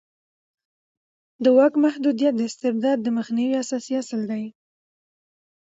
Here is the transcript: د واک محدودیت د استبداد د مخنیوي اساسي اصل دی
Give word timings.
د 1.43 1.45
واک 1.57 1.73
محدودیت 1.85 2.33
د 2.37 2.41
استبداد 2.49 2.97
د 3.01 3.07
مخنیوي 3.17 3.55
اساسي 3.63 3.93
اصل 4.01 4.21
دی 4.31 4.45